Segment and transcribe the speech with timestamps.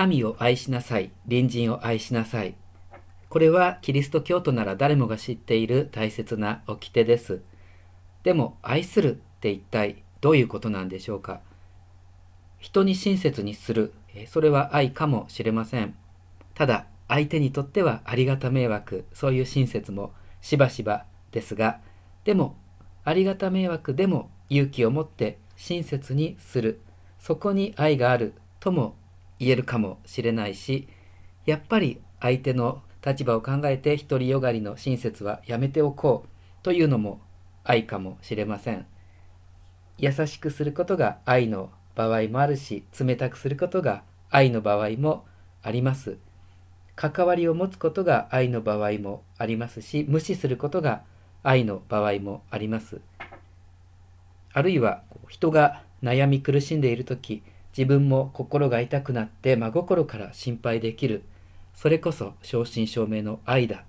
[0.00, 2.54] 神を愛しなさい、隣人を愛しなさい。
[3.28, 7.42] これはキリスト教徒なら誰もが知っている大切な掟です。
[8.22, 11.42] でも、愛するって一体どういうことなんでしょうか？
[12.60, 13.92] 人に親切にする、
[14.26, 15.94] それは愛かもしれません。
[16.54, 21.78] ただ、相手にとってはありがた迷惑、そういう親切もしばしばですが、
[22.24, 22.56] でも、
[23.04, 26.80] ありがた迷惑でも勇気を持って親切にする、
[27.18, 28.96] そこに愛があるとも
[29.40, 30.86] 言えるかもしれないし、
[31.46, 36.28] やっぱり相手の立場を考えて独りよがりの親切はやめておこう
[36.62, 37.20] というのも
[37.64, 38.86] 愛かもしれません。
[39.98, 45.24] 優しくすることが愛の場合もあるし、冷たくすることが愛の場合も
[45.62, 46.18] あります。
[46.94, 51.02] 関わりを持つことが愛の場合もありますし、無視することが
[51.42, 53.00] 愛の場合もあります。
[54.52, 57.42] あるいは人が悩み苦しんでいる時、
[57.76, 61.22] 自分も心が痛くなって真心から心配できる。
[61.74, 63.84] それこそ正真正銘の愛だ。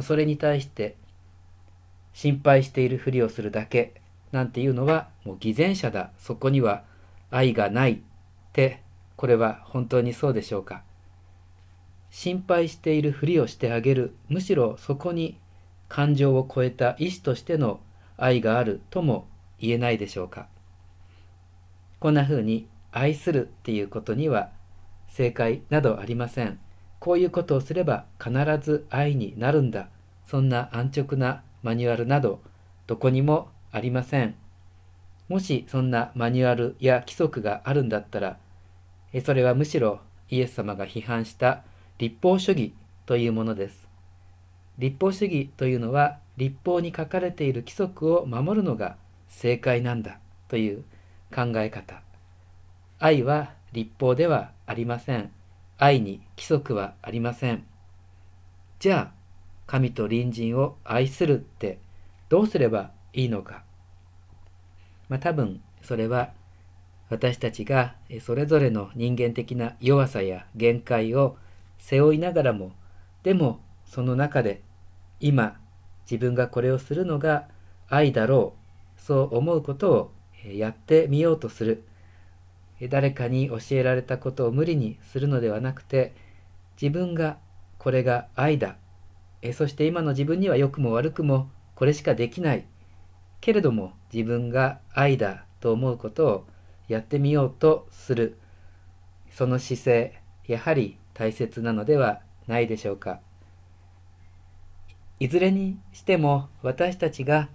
[0.00, 0.96] それに対して
[2.12, 3.94] 心配しているふりをするだけ
[4.32, 6.10] なんていうのはもう偽善者だ。
[6.18, 6.84] そこには
[7.30, 7.98] 愛がないっ
[8.52, 8.82] て
[9.16, 10.82] これは本当にそうでしょうか。
[12.10, 14.14] 心配しているふりをしてあげる。
[14.28, 15.38] むしろそこに
[15.88, 17.80] 感情を超えた意志としての
[18.16, 19.26] 愛があるとも
[19.58, 20.46] 言えないでしょうか。
[21.98, 24.50] こんな風に愛するっていうことには
[25.08, 26.60] 正解などありません。
[27.00, 29.88] こういうことをすれば必ず愛になるんだ。
[30.26, 32.40] そんな安直なマニュアルなど
[32.86, 34.36] どこにもありません。
[35.28, 38.38] もしそんなマニュアルや規則があるんだったら、
[39.24, 40.00] それはむしろ
[40.30, 41.64] イエス様が批判した
[41.98, 42.74] 立法主義
[43.06, 43.88] というものです。
[44.78, 48.96] 立法主義というのは立法に書かれている規則を守るのが
[49.28, 50.84] 正解なんだという
[51.34, 52.02] 考え方。
[53.04, 55.30] 愛は立法ではありません。
[55.76, 57.66] 愛に規則はありません。
[58.78, 59.14] じゃあ、
[59.66, 61.80] 神と隣人を愛するって
[62.30, 63.62] どうすればいいのか。
[65.10, 66.30] まあ多分それは
[67.10, 71.36] 私たちがそれぞれの人間的な弱さや限界を
[71.78, 72.72] 背負いながらも、
[73.22, 74.62] でもその中で
[75.20, 75.60] 今
[76.10, 77.48] 自分がこれをするのが
[77.90, 78.54] 愛だろ
[78.96, 80.12] う、そう思うことを
[80.50, 81.84] やってみようとする。
[82.82, 86.14] 誰かに教えられたことを無理にするのではなくて、
[86.80, 87.38] 自分が
[87.78, 88.76] これが愛だ。
[89.52, 92.66] そして今の自分には良くも悪くもこれしかできない。
[93.40, 96.46] けれども自分が愛だと思うことを
[96.88, 98.38] やってみようとする。
[99.30, 103.20] その姿勢、やはり大切なのではないでしょうか。
[105.20, 107.48] いずれにしても私たちが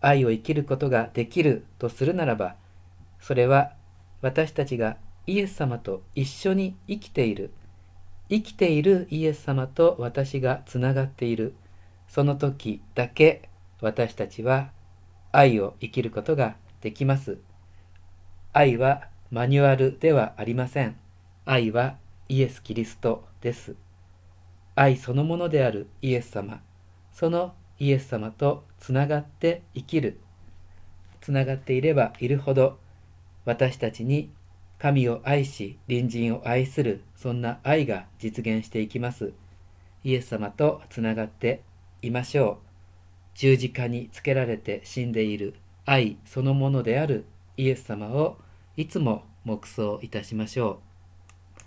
[0.00, 2.56] 愛を生きることができるとするならば、
[3.20, 3.72] それは
[4.22, 7.50] 私たちがイエス様と一緒に生きている、
[8.28, 11.54] 生きているイエス様と私がつながっている、
[12.08, 13.48] その時だけ
[13.80, 14.70] 私たちは
[15.32, 17.38] 愛を生きることができます。
[18.52, 20.96] 愛はマニュアルではありません。
[21.44, 21.96] 愛は
[22.28, 23.76] イエス・キリストです。
[24.74, 26.60] 愛そのものであるイエス様、
[27.12, 30.20] そのイエス様とつながって生きる。
[31.20, 32.78] つながっていればいるほど、
[33.44, 34.30] 私たちに
[34.78, 39.32] 神を愛し、隣人を愛する、そんな愛が実現していきます。
[40.04, 41.62] イエス様とつながって
[42.02, 42.70] いましょう。
[43.34, 45.54] 十字架につけられて死んでいる
[45.86, 47.24] 愛そのものである
[47.56, 48.38] イエス様を
[48.76, 50.89] いつも黙想いたしましょう。